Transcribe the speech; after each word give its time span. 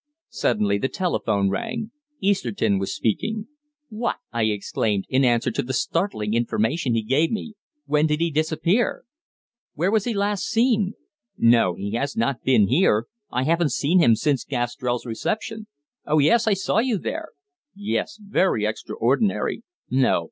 Suddenly 0.31 0.79
the 0.79 0.87
telephone 0.87 1.51
rang. 1.51 1.91
Easterton 2.19 2.79
was 2.79 2.91
speaking. 2.91 3.45
"What!" 3.89 4.15
I 4.31 4.45
exclaimed, 4.45 5.05
in 5.09 5.23
answer 5.23 5.51
to 5.51 5.61
the 5.61 5.75
startling 5.75 6.33
information 6.33 6.95
he 6.95 7.03
gave 7.03 7.29
me. 7.29 7.53
"When 7.85 8.07
did 8.07 8.19
he 8.19 8.31
disappear?" 8.31 9.03
"Where 9.75 9.91
was 9.91 10.05
he 10.05 10.15
last 10.15 10.45
seen?" 10.47 10.93
"No, 11.37 11.75
he 11.75 11.91
has 11.91 12.17
not 12.17 12.41
been 12.41 12.67
here. 12.67 13.05
I 13.29 13.43
haven't 13.43 13.73
seen 13.73 13.99
him 14.01 14.15
since 14.15 14.43
Gastrell's 14.43 15.05
reception." 15.05 15.67
"Oh, 16.07 16.17
yes, 16.17 16.47
I 16.47 16.55
saw 16.55 16.79
you 16.79 16.97
there." 16.97 17.33
"Yes, 17.75 18.19
very 18.19 18.65
extraordinary." 18.65 19.61
"No." 19.91 20.19